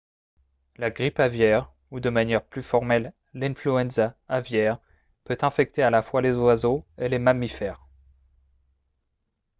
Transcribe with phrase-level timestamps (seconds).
[0.77, 4.79] la grippe aviaire ou de manière plus formelle l'influenza aviaire
[5.25, 7.85] peut infecter à la fois les oiseaux et les mammifères